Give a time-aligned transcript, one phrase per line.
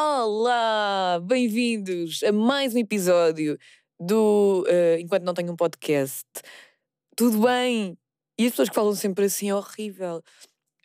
[0.00, 3.58] Olá, bem-vindos a mais um episódio
[3.98, 6.24] do uh, Enquanto Não Tenho um Podcast.
[7.16, 7.98] Tudo bem?
[8.38, 10.22] E as pessoas que falam sempre assim é horrível.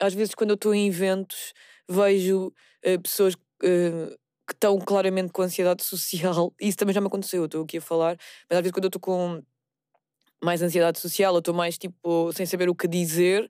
[0.02, 1.54] Às vezes, quando eu estou em eventos,
[1.88, 6.52] vejo uh, pessoas uh, que estão claramente com ansiedade social.
[6.60, 8.18] Isso também já me aconteceu, eu estou aqui a falar,
[8.50, 9.44] mas às vezes, quando eu estou com
[10.44, 13.48] mais ansiedade social, eu estou mais tipo sem saber o que dizer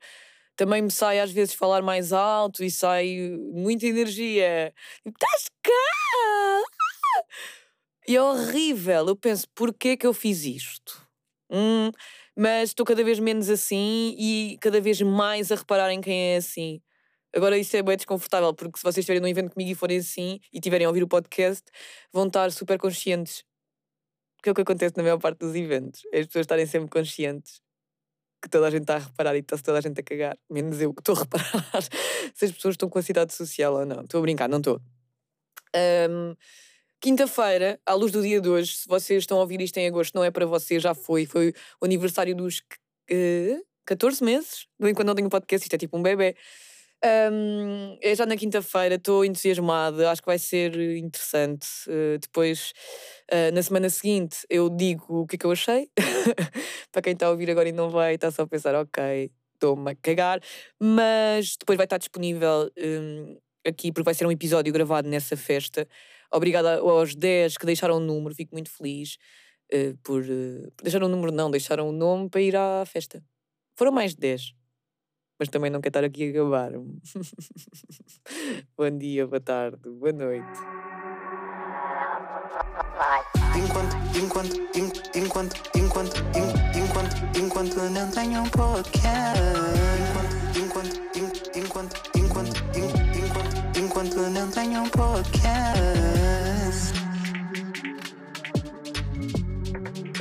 [0.55, 4.73] também me sai às vezes falar mais alto e sai muita energia.
[5.05, 5.71] Estás cá!
[8.07, 9.07] E é horrível.
[9.07, 11.07] Eu penso, porquê que eu fiz isto?
[11.49, 11.91] Hum,
[12.35, 16.38] mas estou cada vez menos assim e cada vez mais a reparar em quem é
[16.38, 16.81] assim.
[17.35, 20.40] Agora isso é bem desconfortável, porque se vocês estiverem num evento comigo e forem assim
[20.51, 21.63] e tiverem a ouvir o podcast,
[22.12, 23.43] vão estar super conscientes.
[24.43, 26.01] Que é o que acontece na maior parte dos eventos.
[26.13, 27.62] É as pessoas estarem sempre conscientes
[28.43, 30.79] que toda a gente está a reparar e está-se toda a gente a cagar, menos
[30.81, 31.81] eu que estou a reparar
[32.35, 34.01] se as pessoas estão com a cidade social ou não.
[34.01, 34.81] Estou a brincar, não estou.
[35.75, 36.35] Um,
[37.03, 40.15] Quinta-feira, à luz do dia de hoje, se vocês estão a ouvir isto em agosto,
[40.15, 41.26] não é para vocês, já foi.
[41.26, 42.59] Foi o aniversário dos
[43.12, 46.34] uh, 14 meses, do Enquanto Não Tenho Podcast, isto é tipo um bebê.
[47.05, 51.68] Um, é já na quinta-feira, estou entusiasmada, acho que vai ser interessante.
[51.85, 52.71] Uh, depois,
[53.29, 55.90] uh, na semana seguinte, eu digo o que é que eu achei.
[56.93, 59.91] Para quem está a ouvir agora e não vai, está só a pensar, ok, estou-me
[59.91, 60.40] a cagar.
[60.79, 63.37] Mas depois vai estar disponível um,
[63.68, 65.85] aqui, porque vai ser um episódio gravado nessa festa.
[66.31, 69.18] Obrigada aos 10 que deixaram o número, fico muito feliz
[69.74, 70.24] uh, por,
[70.78, 73.22] por deixar o número, não, deixaram o nome para ir à festa.
[73.75, 74.62] Foram mais de 10
[75.39, 76.72] mas também não quero estar aqui a gabar.
[78.78, 80.59] Bom dia, boa tarde, boa noite.
[83.56, 84.59] Enquanto, enquanto,
[85.16, 86.16] enquanto, enquanto,
[86.75, 89.40] enquanto, enquanto não tenho um podcast.
[90.56, 96.03] Enquanto, enquanto, enquanto, enquanto, enquanto, enquanto não tenho um podcast.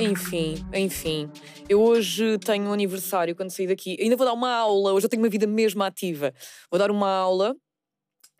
[0.03, 1.31] Enfim, enfim.
[1.69, 3.97] Eu hoje tenho um aniversário quando saí daqui.
[3.99, 6.33] Ainda vou dar uma aula, hoje eu tenho uma vida mesmo ativa.
[6.69, 7.55] Vou dar uma aula.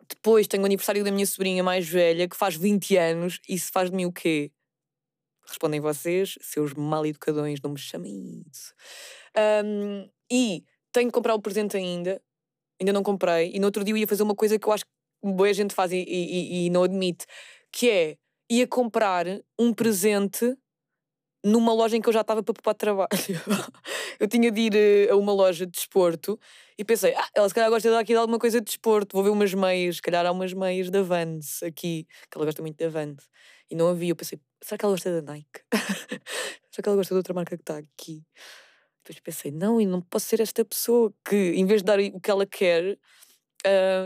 [0.10, 3.40] Depois tenho o aniversário da minha sobrinha mais velha, que faz 20 anos.
[3.48, 4.52] Se faz de mim o quê?
[5.48, 8.74] Respondem vocês, seus mal educadões, não me chamem isso.
[9.66, 12.22] Um, e tenho que comprar o presente ainda.
[12.80, 13.52] Ainda não comprei.
[13.54, 14.92] E no outro dia eu ia fazer uma coisa que eu acho que
[15.32, 17.26] boa gente faz e, e, e não admite,
[17.72, 18.18] que é
[18.50, 19.26] ia comprar
[19.58, 20.58] um presente
[21.44, 23.10] numa loja em que eu já estava para para trabalho.
[24.20, 26.40] eu tinha de ir eh, a uma loja de desporto
[26.78, 29.30] e pensei, ah, ela se calhar gosta aqui de alguma coisa de desporto, vou ver
[29.30, 32.90] umas meias, se calhar há umas meias da Vans aqui, que ela gosta muito da
[32.90, 33.30] Vans.
[33.70, 35.62] E não havia, eu pensei, será que ela gosta da Nike?
[36.72, 38.24] será que ela gosta de outra marca que está aqui?
[39.04, 42.22] Depois pensei, não, e não posso ser esta pessoa que, em vez de dar o
[42.22, 42.98] que ela quer,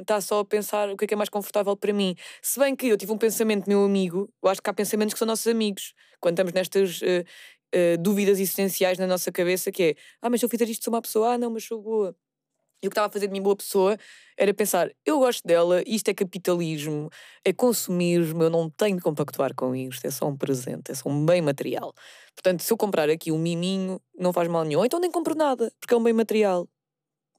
[0.02, 2.16] está uh, só a pensar o que é, que é mais confortável para mim.
[2.42, 5.20] Se bem que eu tive um pensamento, meu amigo, eu acho que há pensamentos que
[5.20, 7.06] são nossos amigos, quando estamos nestas uh,
[7.76, 10.94] uh, dúvidas existenciais na nossa cabeça, que é, ah, mas se eu fizer isto sou
[10.94, 12.16] uma pessoa, ah, não, mas sou boa.
[12.82, 13.98] E o que estava a fazer de mim boa pessoa
[14.38, 17.10] era pensar, eu gosto dela, isto é capitalismo,
[17.44, 21.10] é consumismo, eu não tenho de compactuar com isto, é só um presente, é só
[21.10, 21.92] um bem material.
[22.36, 24.86] Portanto, se eu comprar aqui um miminho, não faz mal nenhum.
[24.86, 26.70] Então nem compro nada, porque é um bem material.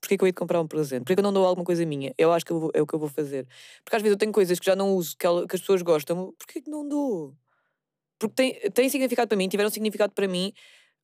[0.01, 1.01] Porquê que eu ia comprar um presente?
[1.01, 2.15] Porquê que eu não dou alguma coisa minha?
[2.17, 3.47] Eu acho que eu vou, é o que eu vou fazer.
[3.85, 5.83] Porque às vezes eu tenho coisas que já não uso, que, ela, que as pessoas
[5.83, 7.35] gostam, porquê que não dou?
[8.19, 10.53] Porque tem, tem significado para mim, tiveram significado para mim,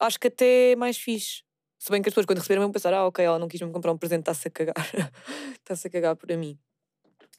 [0.01, 1.43] acho que até é mais fixe.
[1.79, 3.71] Se bem que as pessoas quando receberam vão pensar, ah, ok, ela não quis me
[3.73, 4.75] comprar um presente, está-se a cagar.
[5.61, 6.59] está-se a cagar para mim.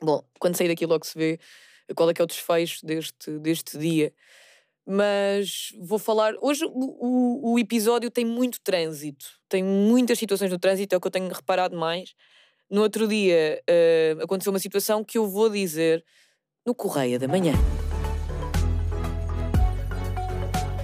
[0.02, 1.40] Bom, quando sair daqui logo se vê
[1.96, 4.14] qual é que é o desfecho deste, deste dia
[4.86, 6.34] mas vou falar.
[6.42, 11.08] Hoje o, o, episódio tem muito trânsito, tem muitas situações no trânsito, é o que
[11.08, 12.14] eu tenho reparado mais.
[12.70, 16.04] No outro dia uh, aconteceu uma situação que eu vou dizer
[16.66, 17.54] no Correia da Manhã.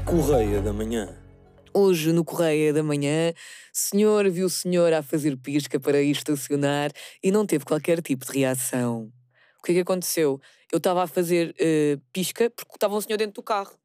[0.05, 1.17] Correia da Manhã.
[1.73, 3.33] Hoje, no Correia da Manhã,
[3.71, 6.91] senhor viu o senhor a fazer pisca para ir estacionar
[7.23, 9.09] e não teve qualquer tipo de reação.
[9.59, 10.39] O que é que aconteceu?
[10.71, 13.80] Eu estava a fazer uh, pisca porque estava um senhor dentro do carro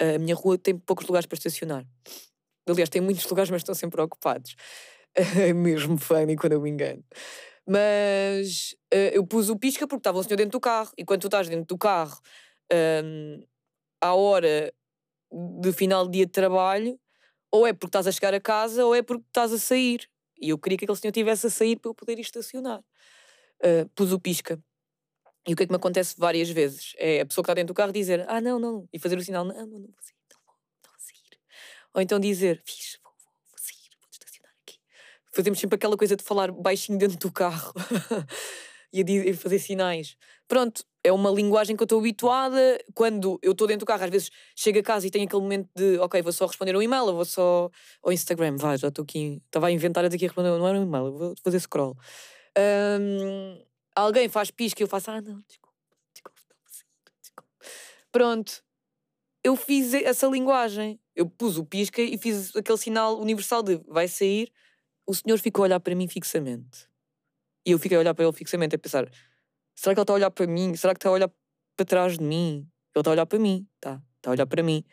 [0.00, 1.84] a minha rua tem poucos lugares para estacionar.
[2.68, 4.54] Aliás, tem muitos lugares, mas estão sempre ocupados.
[5.14, 7.02] É mesmo funny quando eu me engano.
[7.66, 10.90] Mas uh, eu pus o pisca porque estava um senhor dentro do carro.
[10.96, 12.18] E quando tu estás dentro do carro,
[13.04, 13.42] um,
[14.00, 14.72] à hora
[15.60, 16.98] de final de dia de trabalho,
[17.52, 20.08] ou é porque estás a chegar a casa, ou é porque estás a sair.
[20.40, 22.80] E eu queria que aquele senhor estivesse a sair para eu poder estacionar.
[23.60, 24.58] Uh, pus o pisca.
[25.48, 26.92] E o que é que me acontece várias vezes?
[26.98, 29.22] É a pessoa que está dentro do carro dizer, ah, não, não, e fazer o
[29.22, 30.54] sinal, não, não, não vou sair, não vou,
[30.84, 31.40] não vou sair.
[31.94, 34.78] Ou então dizer, fixe, vou, vou, vou sair, vou estacionar aqui.
[35.34, 37.72] Fazemos sempre aquela coisa de falar baixinho dentro do carro
[38.92, 40.18] e a fazer sinais.
[40.46, 42.78] Pronto, é uma linguagem que eu estou habituada.
[42.94, 45.70] Quando eu estou dentro do carro, às vezes chego a casa e tenho aquele momento
[45.74, 47.70] de, ok, vou só responder um e-mail, ou vou só
[48.02, 50.82] ao Instagram, vai, já estou aqui, estava a inventar aqui a responder, não era um
[50.82, 51.96] e-mail, vou fazer scroll.
[52.58, 53.67] Um,
[54.02, 55.72] alguém faz pisca e eu faço, ah, não, desculpa,
[56.12, 56.42] desculpa,
[57.20, 57.54] desculpa.
[58.12, 58.62] Pronto,
[59.42, 61.00] eu fiz essa linguagem.
[61.14, 64.52] Eu pus o pisca e fiz aquele sinal universal de vai sair.
[65.06, 66.88] O senhor ficou a olhar para mim fixamente.
[67.66, 69.10] E eu fiquei a olhar para ele fixamente, a pensar:
[69.74, 70.76] será que ele está a olhar para mim?
[70.76, 71.30] Será que está a olhar
[71.76, 72.68] para trás de mim?
[72.94, 74.02] Ele está a olhar para mim, tá?
[74.16, 74.84] Está a olhar para mim.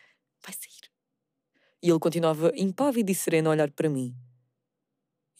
[0.43, 0.91] Vai sair.
[1.81, 4.15] E ele continuava impávido e sereno a olhar para mim.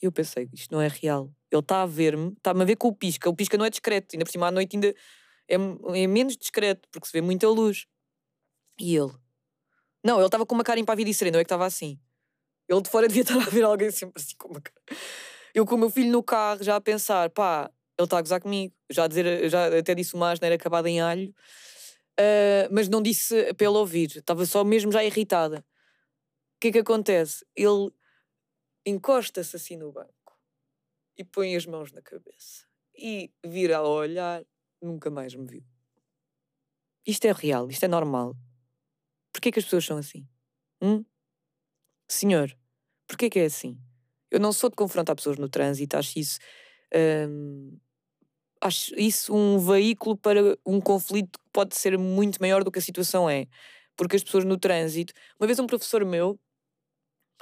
[0.00, 1.32] E eu pensei: isto não é real.
[1.56, 3.28] Ele está a ver-me, está-me a ver com o pisca.
[3.28, 4.94] O pisca não é discreto, ainda por cima à noite ainda
[5.48, 7.86] é, é menos discreto, porque se vê muita luz.
[8.78, 9.12] E ele?
[10.04, 11.98] Não, ele estava com uma cara impávida e serena, eu é que estava assim.
[12.68, 15.00] Ele de fora devia estar a ver alguém sempre assim com uma cara.
[15.54, 18.40] Eu com o meu filho no carro já a pensar, pá, ele está a gozar
[18.40, 18.74] comigo.
[18.90, 21.30] Já, a dizer, já até disse uma asneira acabada em alho,
[22.20, 24.16] uh, mas não disse para ele ouvir.
[24.16, 25.64] Estava só mesmo já irritada.
[26.56, 27.44] O que é que acontece?
[27.56, 27.90] Ele
[28.84, 30.15] encosta-se assim no banco
[31.16, 32.66] e põe as mãos na cabeça
[32.96, 34.44] e vira a olhar,
[34.80, 35.64] nunca mais me viu.
[37.06, 38.34] Isto é real, isto é normal.
[39.32, 40.26] Porquê que as pessoas são assim?
[40.82, 41.04] Hum?
[42.08, 42.56] Senhor,
[43.06, 43.78] porquê que é assim?
[44.30, 46.38] Eu não sou de confrontar pessoas no trânsito, acho isso.
[47.28, 47.78] Hum,
[48.60, 52.82] acho isso um veículo para um conflito que pode ser muito maior do que a
[52.82, 53.46] situação é.
[53.96, 55.12] Porque as pessoas no trânsito.
[55.38, 56.38] Uma vez um professor meu,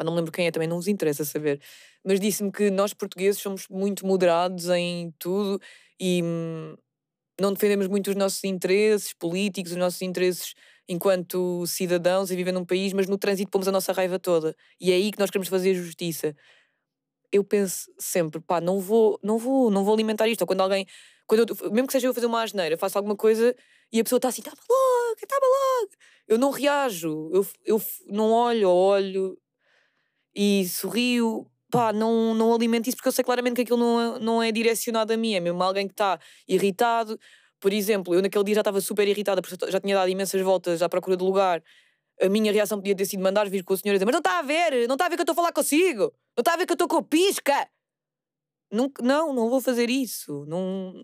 [0.03, 1.61] não me lembro quem é, também não nos interessa saber,
[2.05, 5.61] mas disse-me que nós portugueses somos muito moderados em tudo
[6.01, 6.75] e hum,
[7.41, 10.55] não defendemos muito os nossos interesses políticos, os nossos interesses
[10.89, 14.55] enquanto cidadãos e viver num país, mas no trânsito pomos a nossa raiva toda.
[14.81, 16.37] E é aí que nós queremos fazer justiça.
[17.33, 20.43] Eu penso sempre, pá, não vou, não vou, não vou alimentar isto.
[20.43, 20.87] Ou quando alguém,
[21.27, 23.55] quando eu, mesmo que seja eu fazer uma asneira, faço alguma coisa
[23.93, 25.91] e a pessoa está assim, estava logo, estava logo.
[26.29, 29.39] Eu não reajo, eu, eu não olho, olho
[30.35, 31.47] e sorrio.
[31.71, 34.53] Pá, não, não alimento isso porque eu sei claramente que aquilo não é, não é
[34.53, 35.35] direcionado a mim.
[35.35, 37.19] É mesmo alguém que está irritado
[37.65, 40.83] por exemplo, eu naquele dia já estava super irritada porque já tinha dado imensas voltas
[40.83, 41.65] à procura de lugar.
[42.21, 44.19] A minha reação podia ter sido mandar vir com o senhor e dizer: Mas não
[44.19, 46.53] está a ver, não está a ver que eu estou a falar consigo, não está
[46.53, 47.67] a ver que eu estou com pisca.
[48.71, 50.45] Não, não, não vou fazer isso.
[50.47, 51.03] Não,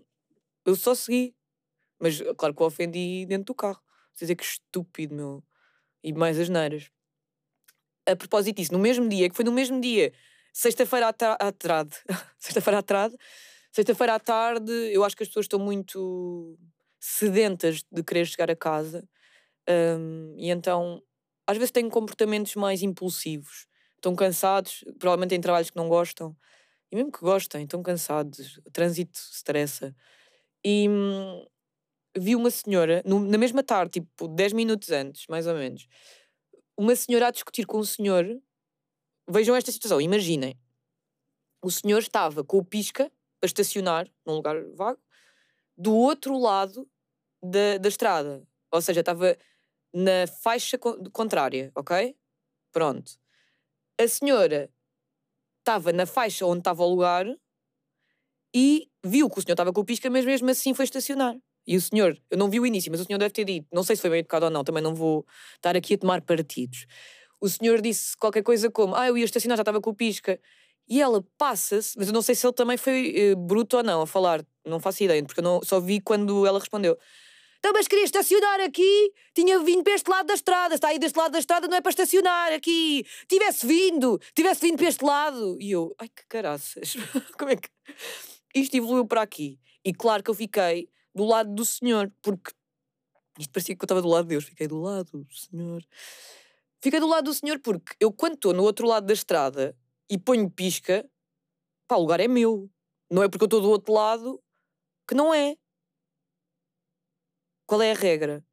[0.63, 1.35] eu só segui.
[1.99, 3.81] Mas claro que o ofendi dentro do carro.
[4.15, 5.43] Quer dizer que estúpido, meu.
[6.03, 6.91] E mais as neiras.
[8.07, 10.11] A propósito disso, no mesmo dia, que foi no mesmo dia,
[10.51, 11.95] sexta-feira à, tarde,
[12.39, 13.15] sexta-feira à tarde,
[13.71, 16.59] Sexta-feira à tarde, eu acho que as pessoas estão muito
[16.99, 19.07] sedentas de querer chegar a casa
[19.97, 21.01] um, e então
[21.47, 23.65] às vezes têm comportamentos mais impulsivos.
[23.95, 26.35] Estão cansados, provavelmente têm trabalhos que não gostam
[26.91, 28.57] e mesmo que gostem, estão cansados.
[28.65, 29.95] O trânsito estressa.
[30.63, 31.45] E hum,
[32.17, 35.87] vi uma senhora, no, na mesma tarde, tipo 10 minutos antes, mais ou menos,
[36.77, 38.25] uma senhora a discutir com o senhor.
[39.29, 40.59] Vejam esta situação, imaginem.
[41.63, 44.99] O senhor estava com o pisca a estacionar num lugar vago,
[45.77, 46.89] do outro lado
[47.41, 48.45] da, da estrada.
[48.71, 49.37] Ou seja, estava
[49.93, 50.77] na faixa
[51.11, 52.15] contrária, ok?
[52.71, 53.19] Pronto.
[53.99, 54.69] A senhora
[55.59, 57.25] estava na faixa onde estava o lugar
[58.53, 61.37] e viu que o senhor estava com o pisca, mas mesmo assim foi estacionar.
[61.65, 63.83] E o senhor, eu não vi o início, mas o senhor deve ter dito, não
[63.83, 66.85] sei se foi bem educado ou não, também não vou estar aqui a tomar partidos.
[67.39, 70.39] O senhor disse qualquer coisa como: Ah, eu ia estacionar, já estava com o pisca.
[70.87, 74.01] E ela passa-se, mas eu não sei se ele também foi uh, bruto ou não
[74.01, 76.97] a falar, não faço ideia, porque eu não, só vi quando ela respondeu.
[77.59, 81.15] Então, mas queria estacionar aqui, tinha vindo para este lado da estrada, está aí deste
[81.15, 83.05] lado da estrada, não é para estacionar aqui.
[83.27, 85.57] Tivesse vindo, tivesse vindo para este lado.
[85.61, 86.95] E eu, ai que caraças,
[87.37, 87.69] como é que.
[88.53, 89.59] Isto evoluiu para aqui.
[89.85, 92.51] E claro que eu fiquei do lado do senhor, porque
[93.39, 95.83] isto parecia que eu estava do lado de Deus, fiquei do lado do senhor.
[96.81, 99.77] Fiquei do lado do senhor porque eu, quando estou no outro lado da estrada,
[100.09, 101.09] e ponho pisca,
[101.87, 102.69] pá, o lugar é meu.
[103.09, 104.43] Não é porque eu estou do outro lado
[105.07, 105.55] que não é.
[107.65, 108.45] Qual é a regra?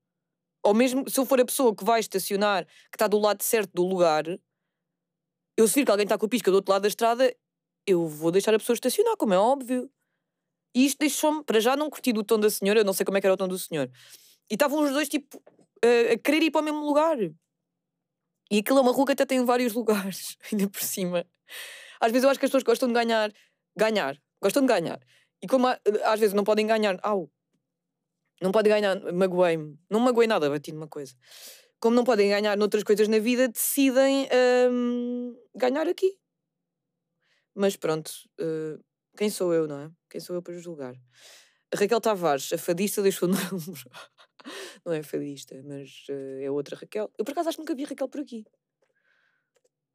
[0.63, 3.73] Ou mesmo se eu for a pessoa que vai estacionar, que está do lado certo
[3.73, 4.25] do lugar,
[5.57, 7.35] eu se vir que alguém está com a pisca do outro lado da estrada,
[7.85, 9.91] eu vou deixar a pessoa estacionar, como é óbvio.
[10.75, 13.19] E isto deixou-me, para já não curti do tom da senhora, eu não sei como
[13.19, 13.91] é que era o tom do senhor.
[14.51, 15.43] E estavam os dois, tipo,
[15.85, 17.19] a, a querer ir para o mesmo lugar.
[18.51, 21.27] E aquilo é uma que até tem vários lugares, ainda por cima.
[22.01, 23.33] Às vezes eu acho que as pessoas gostam de ganhar.
[23.77, 24.17] Ganhar.
[24.41, 25.01] Gostam de ganhar.
[25.43, 26.99] E como às vezes não podem ganhar.
[27.03, 27.31] Au!
[28.41, 29.01] Não podem ganhar.
[29.13, 29.79] Magoei-me.
[29.91, 31.15] Não magoei nada, bati numa coisa.
[31.81, 34.29] Como não podem ganhar noutras coisas na vida, decidem
[34.71, 36.19] hum, ganhar aqui.
[37.55, 38.11] Mas pronto.
[38.41, 38.83] Uh,
[39.19, 39.91] quem sou eu, não é?
[40.09, 40.95] Quem sou eu para julgar?
[41.75, 43.75] Raquel Tavares, a fadista, deixou o número.
[44.87, 47.11] Não é fadista, mas eh, é outra Raquel.
[47.19, 48.47] Eu por acaso acho que nunca vi a Raquel por aqui.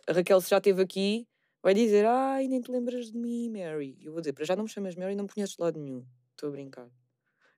[0.06, 1.26] A Raquel, se já esteve aqui,
[1.64, 3.98] vai dizer: Ai, nem te lembras de mim, Mary.
[4.02, 6.06] Eu vou dizer: Para já não me chamas Mary, não me conheces de lado nenhum.
[6.32, 6.92] Estou a brincar.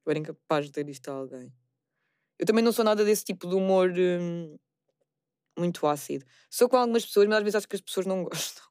[0.06, 1.52] Eu era incapaz de ter isto a alguém.
[2.38, 4.56] Eu também não sou nada desse tipo de humor hum,
[5.58, 6.26] muito ácido.
[6.50, 8.64] Sou com algumas pessoas, mas às vezes acho que as pessoas não gostam.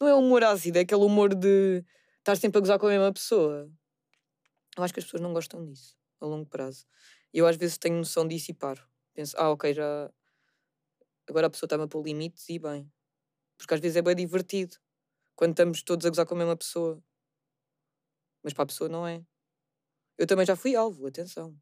[0.00, 1.84] Não é humor ácido, é aquele humor de
[2.18, 3.70] estar sempre a gozar com a mesma pessoa.
[4.76, 6.86] Eu acho que as pessoas não gostam disso a longo prazo.
[7.32, 8.82] Eu às vezes tenho noção disso e paro.
[9.12, 10.10] Penso, ah, ok, já.
[11.28, 12.90] Agora a pessoa está-me a pôr limites e bem.
[13.56, 14.76] Porque às vezes é bem divertido
[15.36, 17.02] quando estamos todos a gozar com a mesma pessoa.
[18.42, 19.24] Mas para a pessoa não é.
[20.18, 21.56] Eu também já fui alvo, atenção.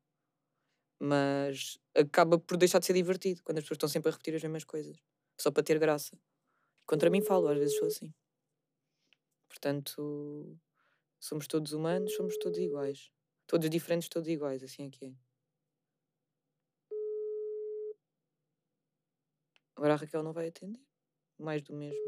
[1.01, 4.43] Mas acaba por deixar de ser divertido quando as pessoas estão sempre a repetir as
[4.43, 4.97] mesmas coisas.
[5.41, 6.17] Só para ter graça.
[6.93, 8.13] Contra mim falo, às vezes sou assim.
[9.49, 10.61] Portanto,
[11.19, 13.11] somos todos humanos, somos todos iguais.
[13.47, 15.13] Todos diferentes, todos iguais, assim é que é.
[19.75, 20.83] Agora a Raquel não vai atender.
[21.39, 21.99] Mais do mesmo.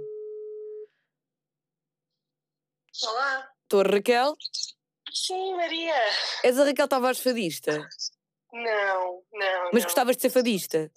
[3.05, 3.51] Olá.
[3.63, 4.37] Estou Raquel?
[5.11, 5.95] Sim, Maria.
[6.43, 7.89] És a Raquel Tavares fadista?
[8.53, 9.71] Não, não.
[9.73, 9.89] Mas não.
[9.89, 10.93] gostavas de ser fadista?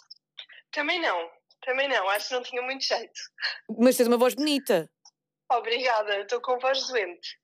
[0.72, 1.37] Também não,
[1.68, 2.10] também não.
[2.10, 3.20] Acho que não tinha muito jeito.
[3.78, 4.90] Mas tens uma voz bonita.
[5.52, 7.38] Obrigada, estou com voz doente.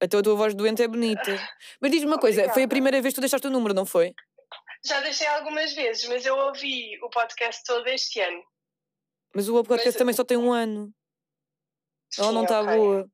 [0.00, 1.32] Então a tua voz doente é bonita.
[1.80, 2.68] Mas diz-me uma coisa, foi a Obrigada.
[2.68, 4.14] primeira vez que tu deixaste o número, não foi?
[4.84, 8.42] Já deixei algumas vezes, mas eu ouvi o podcast todo este ano.
[9.34, 10.92] Mas o podcast Mas- também só tem um ano.
[12.18, 12.76] Ela Sim, não está ok.
[12.76, 13.06] boa.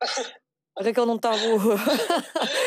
[0.78, 1.76] A Raquel não está boa.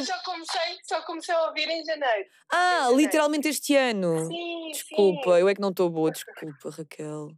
[0.00, 2.28] Eu só comecei, só comecei a ouvir em janeiro.
[2.52, 2.96] Ah, janeiro.
[2.96, 4.26] literalmente este ano.
[4.26, 5.40] Sim, Desculpa, sim.
[5.40, 7.32] eu é que não estou boa, desculpa, Raquel.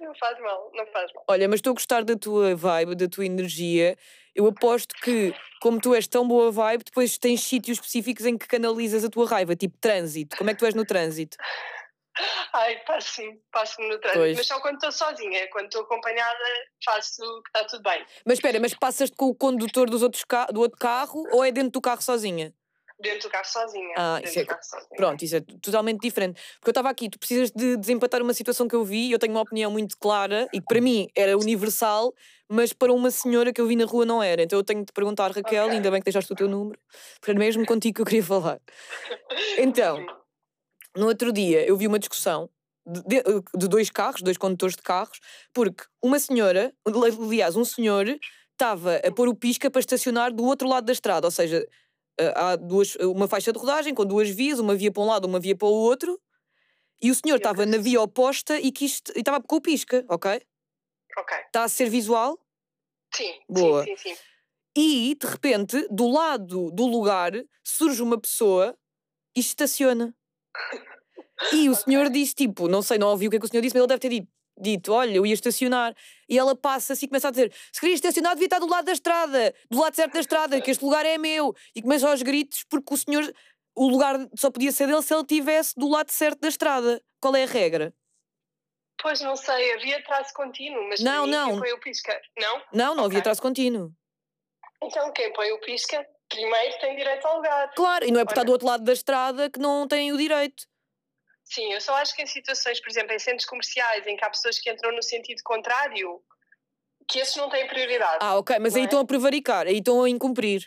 [0.00, 1.24] Não faz mal, não faz mal.
[1.28, 3.96] Olha, mas estou a gostar da tua vibe, da tua energia.
[4.34, 5.32] Eu aposto que,
[5.62, 9.28] como tu és tão boa vibe, depois tens sítios específicos em que canalizas a tua
[9.28, 10.36] raiva, tipo trânsito.
[10.36, 11.36] Como é que tu és no trânsito?
[12.52, 14.20] Ai, passo passo-me no trânsito.
[14.20, 14.36] Pois.
[14.36, 15.48] Mas só quando estou sozinha.
[15.50, 16.44] Quando estou acompanhada,
[16.84, 18.04] faço que está tudo bem.
[18.24, 21.70] Mas espera, mas passas-te com o condutor dos outros do outro carro ou é dentro
[21.70, 22.52] do carro sozinha?
[23.00, 23.94] Dentro do carro sozinha.
[23.98, 24.96] Ah, isso é do carro sozinha.
[24.96, 26.40] Pronto, isso é totalmente diferente.
[26.54, 29.32] Porque eu estava aqui, tu precisas de desempatar uma situação que eu vi, eu tenho
[29.32, 32.14] uma opinião muito clara e que para mim era universal,
[32.48, 34.42] mas para uma senhora que eu vi na rua não era.
[34.42, 35.76] Então eu tenho de perguntar, Raquel, Ok.
[35.76, 36.78] ainda bem que deixaste o teu número,
[37.18, 38.60] porque era mesmo contigo que eu queria falar.
[39.58, 40.23] Então.
[40.96, 42.50] No outro dia eu vi uma discussão
[42.86, 43.22] de,
[43.56, 45.18] de- dois carros, dois condutores de carros,
[45.52, 48.06] porque uma senhora, aliás, um senhor,
[48.52, 51.66] estava a pôr o pisca para estacionar do outro lado da estrada, ou seja,
[52.20, 55.26] eh, há duas, uma faixa de rodagem com duas vias, uma via para um lado,
[55.26, 56.20] uma via para o outro,
[57.02, 60.40] e o senhor estava na via oposta e quis- e estava com o pisca, ok?
[61.18, 61.36] Ok.
[61.46, 62.38] Está a ser visual?
[63.14, 63.84] Sim, Boa.
[63.84, 64.20] sim, sim, sim.
[64.76, 67.32] E, de repente, do lado do lugar,
[67.62, 68.76] surge uma pessoa
[69.36, 70.14] e estaciona.
[71.52, 73.60] E o senhor disse, tipo, não sei, não ouvi o que é que o senhor
[73.62, 75.94] disse, mas ele deve ter dito, dito, olha, eu ia estacionar.
[76.28, 78.92] E ela passa-se e começa a dizer, se queria estacionar, devia estar do lado da
[78.92, 81.54] estrada, do lado certo da estrada, que este lugar é meu.
[81.74, 83.34] E começa aos gritos, porque o senhor,
[83.74, 87.02] o lugar só podia ser dele se ele estivesse do lado certo da estrada.
[87.20, 87.92] Qual é a regra?
[89.02, 91.50] Pois não sei, havia traço contínuo, mas Não, não.
[91.50, 92.20] quem põe o pisca.
[92.38, 92.62] Não?
[92.72, 93.22] Não, não havia Ok.
[93.22, 93.92] traço contínuo.
[94.82, 97.72] Então quem põe o pisca primeiro tem direito ao lugar.
[97.74, 100.16] Claro, e não é por estar do outro lado da estrada que não tem o
[100.16, 100.64] direito.
[101.44, 104.30] Sim, eu só acho que em situações, por exemplo, em centros comerciais em que há
[104.30, 106.22] pessoas que entram no sentido contrário,
[107.08, 108.18] que esses não têm prioridade.
[108.20, 108.84] Ah, ok, mas aí é?
[108.84, 110.66] estão a prevaricar, aí estão a incumprir.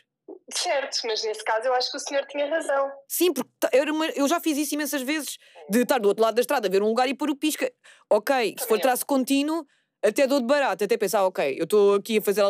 [0.53, 2.91] Certo, mas nesse caso eu acho que o senhor tinha razão.
[3.07, 3.49] Sim, porque
[3.89, 5.37] uma- eu já fiz isso imensas vezes,
[5.69, 7.71] de estar do outro lado da estrada, ver um lugar e pôr o pisca.
[8.09, 9.65] Ok, se for Também traço contínuo,
[10.03, 12.43] até dou de barato, até pensar, ok, eu estou aqui a fazer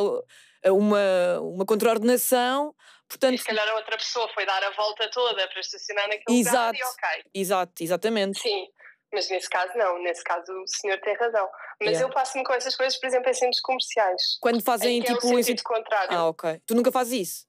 [0.65, 2.75] uma, uma contraordenação,
[3.07, 6.73] portanto, se calhar a outra pessoa foi dar a volta toda para estacionar naquele lugar
[6.73, 6.77] Exato.
[6.77, 7.23] e ok.
[7.33, 8.39] exato, exatamente.
[8.39, 8.67] Sim,
[9.13, 11.47] mas nesse caso não, nesse caso o senhor tem razão.
[11.79, 12.05] Mas Yeah.
[12.07, 14.37] eu passo-me com essas coisas, por exemplo, em centros comerciais.
[14.41, 15.27] Quando fazem em é o tipo.
[15.27, 16.17] em sentido situ- contrário.
[16.17, 16.61] Ah, ok.
[16.65, 17.47] Tu nunca fazes isso?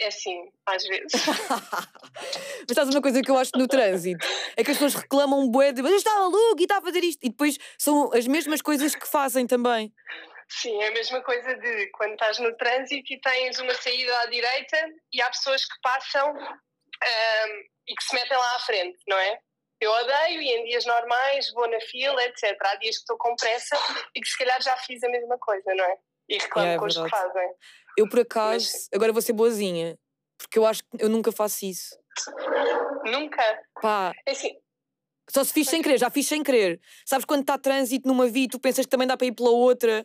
[0.00, 1.12] É assim, às vezes.
[2.68, 4.26] Mas sabes uma coisa que eu acho no trânsito?
[4.56, 7.04] É que as pessoas reclamam um bué de mas está maluco e está a fazer
[7.04, 7.20] isto.
[7.22, 9.92] E depois são as mesmas coisas que fazem também.
[10.60, 14.26] Sim, é a mesma coisa de quando estás no trânsito e tens uma saída à
[14.26, 14.76] direita
[15.12, 19.38] e há pessoas que passam ahm, e que se metem lá à frente, não é?
[19.80, 22.56] Eu odeio e em dias normais vou na fila, etc.
[22.60, 23.76] Há dias que estou com pressa
[24.14, 25.96] e que se calhar já fiz a mesma coisa, não é?
[26.28, 27.50] E reclamo É, é com os que fazem.
[27.96, 29.98] Eu, por acaso, agora vou ser boazinha,
[30.38, 31.98] porque eu acho que eu nunca faço isso.
[33.04, 33.42] Nunca.
[33.80, 34.54] Pá, É assim,
[35.28, 36.80] só se fiz sem querer, já fiz sem querer.
[37.06, 39.50] Sabes quando está trânsito numa via e tu pensas que também dá para ir pela
[39.50, 40.04] outra?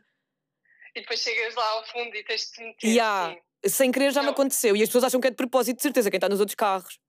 [0.97, 2.87] E depois chegas lá ao fundo e tens de te meter.
[2.87, 3.69] E há, sim.
[3.69, 4.33] sem querer já me Não.
[4.33, 4.75] aconteceu.
[4.75, 6.99] E as pessoas acham que é de propósito, de certeza, quem está nos outros carros.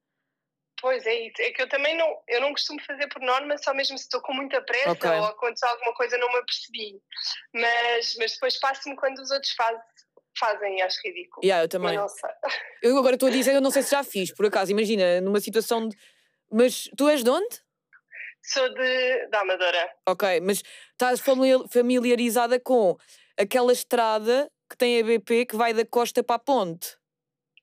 [0.80, 1.42] Pois é isso.
[1.42, 4.20] É que eu também não, eu não costumo fazer por norma, só mesmo se estou
[4.20, 5.10] com muita pressa Ok.
[5.10, 7.00] ou aconteceu alguma coisa não me apercebi.
[7.52, 9.76] Mas, mas depois passo-me quando os outros faz,
[10.38, 11.44] fazem e acho ridículo.
[11.44, 11.98] Yeah, eu também.
[12.80, 15.40] Eu agora estou a dizer, eu não sei se já fiz, por acaso, imagina, numa
[15.40, 15.96] situação de.
[16.50, 17.60] Mas tu és de onde?
[18.40, 19.92] Sou de, da Amadora.
[20.06, 22.96] Ok, mas estás famili- familiarizada com
[23.38, 26.96] aquela estrada que tem a BP que vai da costa para a ponte?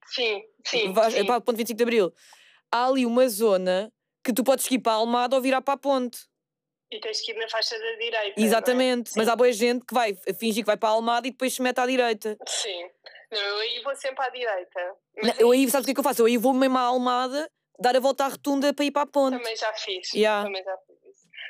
[0.07, 0.93] Sim, sim.
[0.93, 1.25] Vais- sim.
[1.25, 2.13] Para a ponte 25 de Abril.
[2.71, 3.91] Há ali uma zona
[4.23, 6.19] que tu podes ir para a Almada ou virar para a ponte.
[6.91, 8.39] E tens que ir na faixa da direita.
[8.39, 8.43] é?
[8.43, 9.11] Exatamente.
[9.15, 9.31] Mas Sim.
[9.31, 11.79] há boa gente que vai fingir que vai para a Almada e depois se mete
[11.79, 12.37] à direita.
[12.47, 12.89] Sim.
[13.31, 14.95] Não, eu aí vou sempre à direita.
[15.17, 16.21] Mas Não, eu aí, sabes o que é que eu faço?
[16.21, 19.07] Eu aí vou mesmo à Almada, dar a volta à rotunda para ir para a
[19.07, 19.37] ponte.
[19.37, 20.13] Também já fiz.
[20.13, 20.45] Yeah.
[20.45, 20.95] Também já fiz.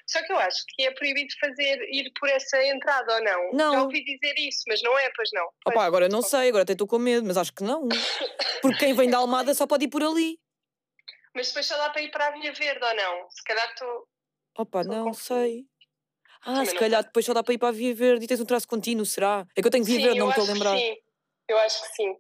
[0.08, 3.52] Só que eu acho que é proibido fazer, ir por essa entrada ou não.
[3.54, 3.74] Não.
[3.74, 5.48] Já ouvi dizer isso, mas não é, pois não.
[5.64, 7.88] Pois, Opa, agora não sei, agora até estou com medo, mas acho que não.
[8.62, 10.40] Porque quem vem da Almada só pode ir por ali.
[11.36, 13.30] Mas depois só dá para ir para a Via Verde ou não?
[13.30, 14.08] Se calhar estou.
[14.58, 15.66] Opa, Estou não sei.
[16.42, 18.40] Ah, Também se calhar depois só dá para ir para a Via Verde e tens
[18.40, 19.46] um traço contínuo, será?
[19.56, 20.78] É que eu tenho Via sim, Verde, não me estou a lembrar.
[20.78, 20.96] sim.
[21.48, 22.16] Eu acho que sim.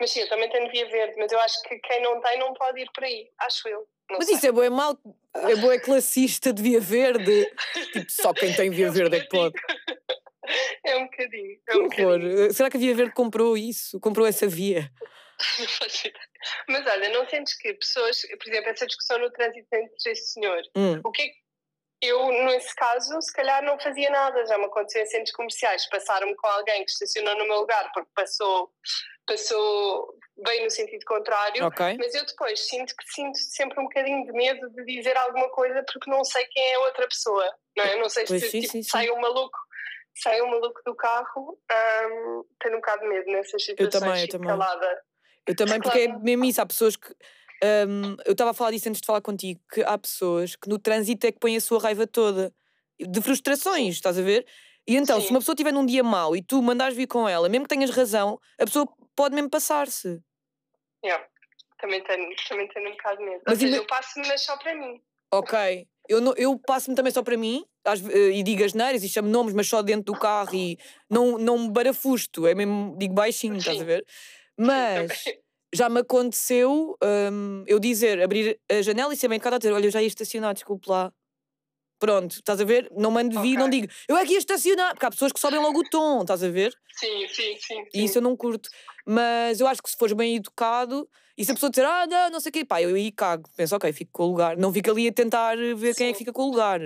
[0.00, 2.52] Mas sim, eu também tenho Via Verde, mas eu acho que quem não tem não
[2.54, 3.30] pode ir por aí.
[3.38, 3.86] Acho eu.
[4.10, 4.36] Não Mas sei.
[4.36, 4.98] isso é boa, é mal,
[5.34, 7.46] é boa, é classista de Via Verde.
[7.92, 9.54] Tipo, só quem tem Via Verde é que pode.
[10.84, 11.52] É um bocadinho.
[11.68, 12.18] É Que um horror.
[12.18, 12.52] bocadinho.
[12.52, 14.00] Será que a Via Verde comprou isso?
[14.00, 14.90] Comprou essa via?
[15.58, 16.14] Ideia.
[16.68, 20.60] Mas olha, não sentes que pessoas, por exemplo, essa discussão no trânsito entre esse senhor,
[20.76, 21.00] Hum.
[21.04, 21.34] o que é que
[22.02, 26.34] eu, nesse caso, se calhar não fazia nada, já me aconteceu em centros comerciais, passaram-me
[26.34, 28.72] com alguém que estacionou no meu lugar porque passou,
[29.30, 31.96] passou bem no sentido contrário, Ok.
[31.98, 35.84] mas eu depois sinto que sinto sempre um bocadinho de medo de dizer alguma coisa
[35.92, 37.94] porque não sei quem é a outra pessoa, não é?
[37.94, 38.90] Eu não sei se sim, tipo, sim, sim.
[38.90, 39.58] sai um maluco.
[40.22, 43.92] Sai um maluco do carro, hum, tenho um bocado de medo nessas situações.
[44.00, 44.48] também, eu fico também.
[44.48, 45.02] calada.
[45.46, 46.60] Eu também, porque é mesmo isso.
[46.60, 47.14] Há pessoas que.
[47.88, 50.78] hum, eu estava a falar disso antes de falar contigo, que há pessoas que no
[50.78, 52.52] trânsito é que põem a sua raiva toda.
[52.98, 54.44] De frustrações, estás a ver?
[54.86, 55.34] E então, se Sim.
[55.34, 57.90] uma pessoa estiver num dia mau e tu mandares vir com ela, mesmo que tenhas
[57.90, 58.86] razão, a pessoa
[59.20, 60.22] pode mesmo passar-se.
[61.04, 61.26] Yeah.
[61.78, 63.42] Também tenho, também tenho um bocado medo.
[63.46, 64.98] Mas Ou seja, eu passo-me, mas só para mim.
[65.30, 65.86] Ok.
[66.08, 69.08] Eu, não- eu passo-me também só para mim às eh, e digo as neiras e
[69.08, 70.78] chamo nomes, mas só dentro do carro e
[71.08, 73.86] não, não me barafusto, é mesmo, digo baixinho, estás a Sim.
[73.86, 74.06] ver?
[74.58, 75.24] Mas
[75.72, 76.96] já me aconteceu
[77.32, 80.00] hum, eu dizer, abrir a janela e ser bem educada a dizer: Olha, eu já
[80.02, 81.12] ia estacionar, desculpe lá.
[82.00, 82.90] Pronto, estás a ver?
[82.96, 83.78] Não mando vir, não Ok.
[83.78, 86.42] digo, eu é que ia estacionar, porque há pessoas que sobem logo o tom, estás
[86.42, 86.74] a ver?
[86.96, 87.84] Sim, sim, sim.
[87.92, 88.70] E isso eu não curto.
[89.06, 92.30] Mas eu acho que se fores bem educado, e se a pessoa disser, ah, não,
[92.30, 93.50] não sei o quê, pá, eu aí cago.
[93.54, 94.56] Penso, ok, fico com o lugar.
[94.56, 96.24] Não fico ali a tentar ver quem é que Sim.
[96.24, 96.80] fica com o lugar.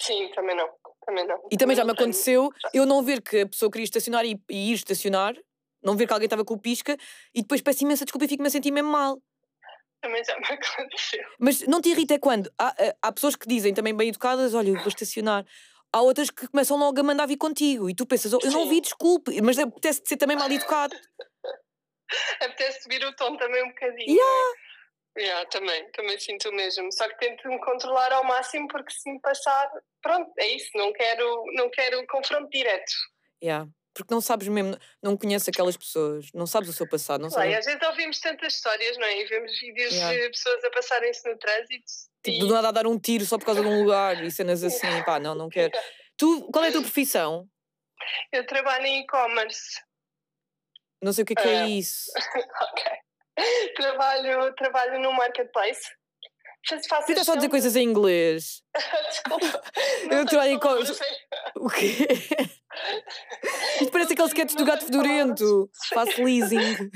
[0.00, 0.68] Sim, também não.
[1.06, 1.40] Também não.
[1.50, 4.38] E também já me não aconteceu eu não ver que a pessoa queria estacionar e,
[4.50, 5.34] e ir estacionar,
[5.82, 6.96] não ver que alguém estava com o pisca,
[7.34, 9.18] e depois peço imensa desculpa e fico-me a sentir mesmo mal.
[10.04, 11.24] Também já me aconteceu.
[11.38, 14.68] Mas não te irrita quando há, há- há pessoas que dizem também bem educadas, olha,
[14.68, 15.46] eu vou estacionar.
[15.90, 18.64] Há outras que começam logo a mandar vir contigo e tu pensas, oh, eu não
[18.64, 18.68] Sim.
[18.68, 20.94] vi, desculpe, mas apetece ser também mal educado.
[22.42, 24.10] Apetece subir o tom também um bocadinho.
[24.14, 24.50] Yeah.
[25.16, 25.22] é?
[25.22, 26.92] Yeah, também, também sinto o mesmo.
[26.92, 29.70] Só que tento me controlar ao máximo porque se me passar,
[30.02, 30.68] pronto, é isso.
[30.74, 32.92] Não quero, não quero confronto direto.
[33.42, 33.66] Yeah.
[33.94, 37.30] Porque não sabes mesmo, não conheces aquelas pessoas, não sabes o seu passado, não e
[37.30, 37.58] sabes.
[37.58, 39.20] às vezes ouvimos tantas histórias, não é?
[39.20, 40.20] E vemos vídeos Yeah.
[40.20, 41.84] de pessoas a passarem-se no trânsito.
[42.24, 42.40] Tipo, e...
[42.40, 45.02] do nada a dar um tiro só por causa de um lugar e cenas assim,
[45.04, 45.72] pá, não, não quero.
[46.16, 47.48] Tu, qual é a tua profissão?
[48.32, 49.80] Eu trabalho em e-commerce.
[51.00, 51.68] Não sei o que é que é Ah.
[51.68, 52.10] isso.
[52.62, 52.84] Ok.
[53.76, 55.88] Trabalho, trabalho no marketplace.
[56.88, 58.62] Faço, estás só a dizer coisas em inglês.
[58.74, 59.62] de- Desculpa.
[60.10, 62.08] Eu não sei trabalho em palavras co- em- O quê?
[63.80, 65.70] Isto parece aquele Não sketch do gato fedorento.
[65.92, 66.90] Faço leasing.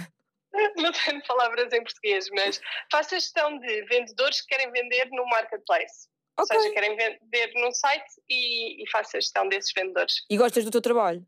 [0.77, 5.25] Não tenho palavras em português, mas faço a gestão de vendedores que querem vender no
[5.27, 6.09] marketplace.
[6.39, 10.15] Ou seja, querem vender num site e, e faço a gestão desses vendedores.
[10.31, 11.25] E gostas do teu trabalho?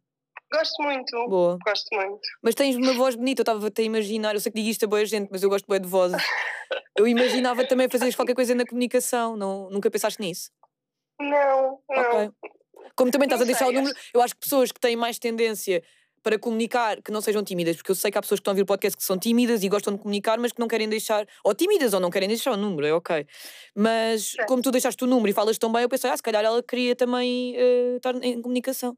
[0.52, 1.58] Gosto muito, Boa.
[1.64, 2.20] gosto muito.
[2.42, 4.34] Mas tens uma voz bonita, eu estava até a imaginar.
[4.34, 6.20] Eu sei que digo isto a boa gente, mas eu gosto bem de vozes.
[6.98, 9.36] Eu imaginava também fazeres qualquer coisa na comunicação.
[9.36, 10.50] Não, nunca pensaste nisso?
[11.20, 12.02] Não, não.
[12.02, 12.30] Ok.
[12.96, 15.18] Como também estás Não a deixar o número, eu acho que pessoas que têm mais
[15.18, 15.82] tendência
[16.22, 18.54] para comunicar, que não sejam tímidas, porque eu sei que há pessoas que estão a
[18.54, 21.26] ouvir o podcast que são tímidas e gostam de comunicar, mas que não querem deixar,
[21.42, 23.26] ou tímidas ou não querem deixar o número, é ok.
[23.74, 24.46] Mas Certo.
[24.48, 26.62] como tu deixaste o número e falas tão bem, eu pensei, ah, se calhar ela
[26.62, 28.94] queria também eh, estar em comunicação.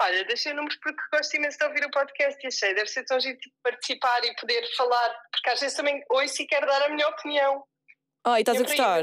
[0.00, 3.20] Olha, deixei números porque gosto imenso de ouvir o podcast e achei, deve ser tão
[3.20, 6.88] giro tipo, participar e poder falar, porque às vezes também ouço e quero dar a
[6.88, 7.62] minha opinião.
[8.24, 9.02] Ah, e estás E a é gostar?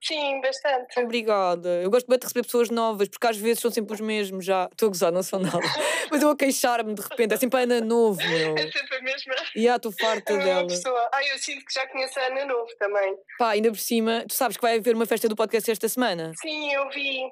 [0.00, 1.00] Sim, bastante.
[1.00, 1.68] Obrigada.
[1.82, 4.68] Eu gosto bem de receber pessoas novas, porque às vezes são sempre os mesmos já.
[4.70, 5.58] Estou a gozar, não são nada.
[6.08, 8.56] Mas eu a queixar-me de repente, é sempre a Ana Novo, meu.
[8.56, 10.66] É sempre a mesma, E ah, estou farta a mesma dela.
[10.68, 11.10] pessoa.
[11.12, 13.16] Ah, eu sinto que já conheço a Ana Novo também.
[13.40, 16.32] Pá, ainda por cima, tu sabes que vai haver uma festa do podcast esta semana?
[16.40, 17.28] Sim, eu vi.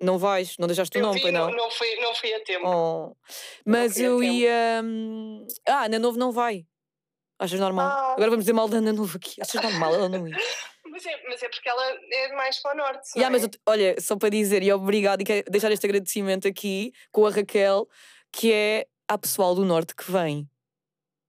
[0.00, 0.56] Não vais?
[0.58, 1.50] Não deixaste o Eu nome, vi, não?
[1.50, 2.66] não, fui, não fui a tempo.
[2.68, 3.16] Oh.
[3.64, 4.80] Mas eu ia.
[4.84, 6.66] hum, Ah, Ana Novo não vai.
[7.38, 7.86] Achas normal?
[7.88, 8.12] Ah.
[8.12, 9.34] Agora vamos dizer mal da Ana Novo aqui.
[9.42, 10.36] Achas normal ela não ir?
[10.88, 11.82] Mas, é, mas é porque ela
[12.12, 13.10] é mais para o norte.
[13.16, 13.50] Yeah, mas é?
[13.66, 17.86] olha, só para dizer e obrigado e quero deixar este agradecimento aqui com a Raquel,
[18.32, 20.48] que é a pessoal do Norte que vem.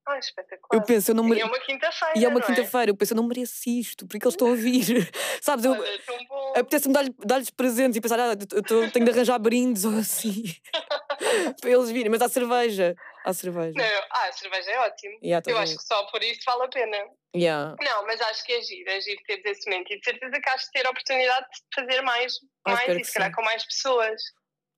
[0.07, 0.69] Ah, espetacular.
[0.81, 1.41] Eu penso, eu não E mere...
[1.41, 2.13] é uma quinta-feira.
[2.17, 4.55] E é uma não quinta-feira, eu penso, eu não mereço isto, porque eles estão a
[4.55, 5.11] vir.
[5.41, 6.15] Sabes, eu Olha, tão.
[6.59, 10.43] Apetece-me dar-lhe- dar-lhes presentes e pensar, ah, eu tô- tenho de arranjar brindes ou assim,
[11.61, 12.09] para eles virem.
[12.09, 13.73] Mas há cerveja, há cerveja.
[13.77, 15.17] Não, ah, a cerveja é ótimo.
[15.23, 15.63] Yeah, tá eu bem.
[15.63, 16.97] acho que só por isso vale a pena.
[17.35, 17.75] Yeah.
[17.81, 19.91] Não, mas acho que é giro, é giro teres esse momento.
[19.93, 22.33] E de certeza que has de ter a oportunidade de fazer mais,
[22.65, 24.21] Ah, mais e se calhar com mais pessoas.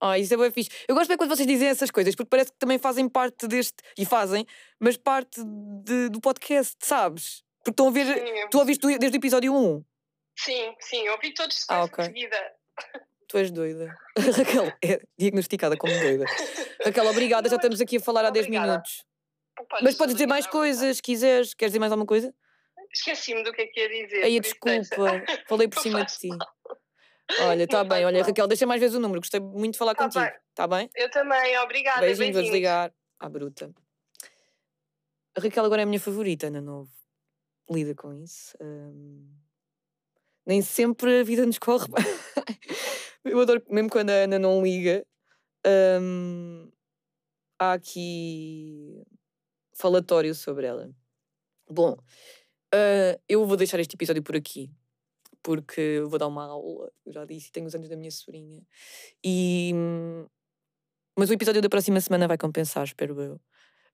[0.01, 0.69] Ah, isso é bem fixe.
[0.87, 3.75] Eu gosto bem quando vocês dizem essas coisas, porque parece que também fazem parte deste.
[3.97, 4.45] E fazem,
[4.79, 5.41] mas parte
[5.83, 7.43] de- do podcast, sabes?
[7.59, 8.05] Porque estão a ver.
[8.05, 9.83] Sim, Tu ouviste desde o episódio 1.
[10.43, 11.97] Sim, sim, eu ouvi todos Ah, ah, ok.
[11.97, 12.53] de seguida.
[13.27, 13.95] Tu és doida.
[14.37, 16.25] Raquel é diagnosticada como doida.
[16.83, 17.47] Raquel, obrigada.
[17.47, 18.67] Já Não, estamos aqui a falar há 10 obrigada.
[18.71, 19.05] minutos.
[19.69, 21.53] Podes Mas podes dizer mais coisas, se quiseres.
[21.53, 22.33] Queres dizer mais alguma coisa?
[22.91, 24.23] Esqueci-me do que é que ia dizer.
[24.23, 25.23] Aí, desculpa.
[25.47, 26.29] Falei por cima de ti.
[27.41, 28.03] Olha, está bem.
[28.05, 28.23] Olha.
[28.23, 29.19] Raquel, deixa mais vezes o número.
[29.21, 30.23] Gostei muito de falar Tá contigo.
[30.25, 30.33] bem.
[30.49, 30.89] Está bem?
[30.95, 32.01] Eu também, obrigada.
[32.01, 32.91] Beijinhos, vou desligar.
[33.19, 33.71] À bruta.
[35.37, 36.89] A Raquel agora é a minha favorita, Ana Novo.
[37.69, 38.57] Lida com isso.
[38.59, 39.29] Hum,
[40.49, 41.85] Nem sempre a vida nos corre.
[43.23, 45.05] Eu adoro, mesmo quando a Ana não liga,
[46.01, 46.71] hum,
[47.59, 49.03] há aqui
[49.75, 50.89] falatório sobre ela.
[51.69, 51.95] Bom,
[52.73, 54.71] ah, eu vou deixar este episódio por aqui.
[55.43, 58.63] Porque vou dar uma aula, eu já disse, tenho os anos da minha sobrinha.
[59.23, 60.25] E, hum,
[61.15, 63.41] mas o episódio da próxima semana vai compensar, espero eu.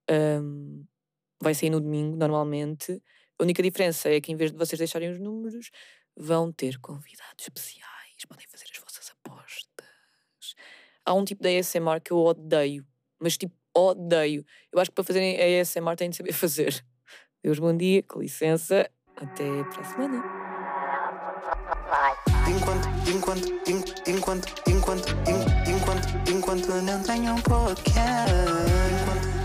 [0.09, 0.85] Ahm,
[1.41, 3.01] vai sair no domingo, normalmente.
[3.37, 5.69] A única diferença é que, em vez de vocês deixarem os números,
[6.15, 7.91] vão ter convidados especiais.
[8.27, 10.55] Podem fazer as vossas apostas.
[11.05, 12.85] Há um tipo de ASMR que eu odeio,
[13.19, 14.45] mas tipo, odeio.
[14.71, 16.83] Eu acho que para fazerem ASMR têm de saber fazer.
[17.43, 18.89] Deus, bom dia, com licença.
[19.15, 20.23] Até para a semana.
[22.47, 28.33] Enquanto, enquanto, en- enquanto, enquanto, en- enquanto, enquanto não tenho um podcast.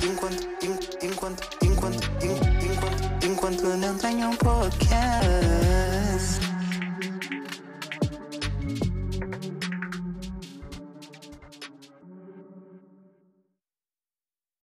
[0.03, 2.41] Enquanto, enquanto, en- enquanto, enquanto, en-
[2.73, 5.50] enquanto, enquanto não tenho um podcast.